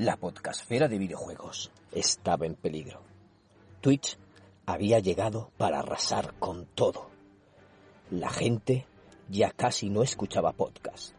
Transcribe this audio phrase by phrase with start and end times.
[0.00, 3.02] La podcastfera de videojuegos estaba en peligro.
[3.82, 4.16] Twitch
[4.64, 7.10] había llegado para arrasar con todo.
[8.10, 8.86] La gente
[9.28, 11.12] ya casi no escuchaba podcast.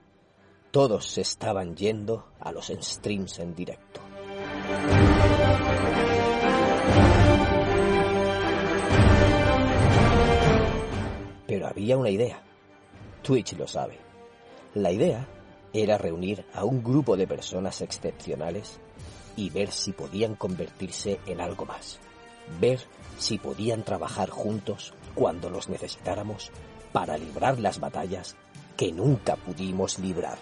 [0.72, 4.02] Todos se estaban yendo a los streams en directo.
[11.46, 12.42] Pero había una idea.
[13.22, 14.00] Twitch lo sabe.
[14.74, 15.28] La idea
[15.74, 18.80] era reunir a un grupo de personas excepcionales
[19.36, 22.00] y ver si podían convertirse en algo más.
[22.60, 22.80] Ver
[23.18, 26.52] si podían trabajar juntos cuando los necesitáramos
[26.92, 28.36] para librar las batallas
[28.76, 30.38] que nunca pudimos librar.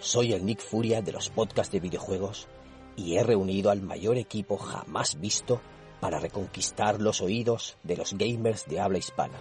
[0.00, 2.48] Soy el Nick Furia de los podcasts de videojuegos
[2.96, 5.60] y he reunido al mayor equipo jamás visto
[6.00, 9.38] para reconquistar los oídos de los gamers de habla hispana.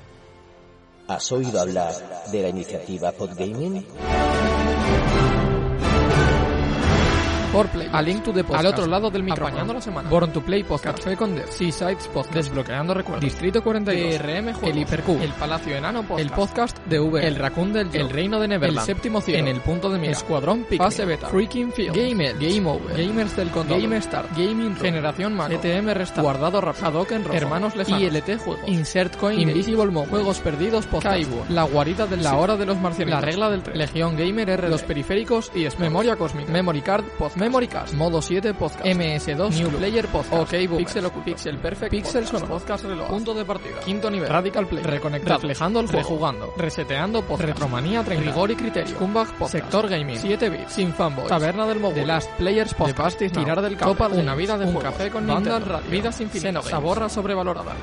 [1.07, 1.93] ¿Has oído hablar
[2.31, 3.85] de la iniciativa Podgaming?
[7.53, 10.09] Por Play, A Link to the Podcast, Al otro lado del micrófono, Apañando la semana,
[10.09, 14.63] Born to Play Podcast, Café con Dev, Seasides Podcast, Desbloqueando Recuerdos, Distrito 42, RM Juegos,
[14.63, 18.39] El Hipercube, El Palacio Enano Podcast, El Podcast de V, El Raccoon del El Reino
[18.39, 21.71] de Neverland, El Séptimo Cielo, En el Punto de Mira, Escuadrón Picnic, Fase Beta, Freaking
[21.71, 26.59] Field, Gamer, Game Over, Gamers del Control, Game Star, Gaming Generación Mac, ETM Restart, Guardado
[26.59, 31.63] Rap, Hadoken Rojo, Hermanos Lejanos, ILT Juegos, Insert Coin, Invisible Mode, Juegos Perdidos Podcast, La
[31.63, 34.81] Guarida de la Hora de los Marcianos, La Regla del Tren, Legión Gamer R, Los
[34.81, 37.03] Periféricos y Memoria Cosmic, Memory Card,
[37.43, 42.25] Memory Cast, Modo 7 Podcast, MS2 New Player Podcast, OK Pixel Oculto, Pixel Perfect, Pixel
[42.25, 46.53] Sonoro, Podcast Reloj, Punto de Partida, Quinto Nivel, Radical Play, Reconectar, Reflejando el Juego, Rejugando,
[46.55, 51.27] Reseteando Podcast, Retromanía 30, Rigor y Criterio, Kumbag Podcast, Sector Gaming, 7 bits, Sin Fanboy,
[51.27, 54.75] Taberna del Móvil, The Last Players Podcast, The Tirar del Cabo, Una Vida de Un
[54.77, 57.73] Café con Nintendo, Radio, Vidas Infinitas, Saborra sobrevalorada.